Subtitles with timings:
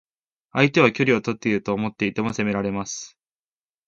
[0.51, 3.19] 相手は距離をとっていると思っていても攻められます。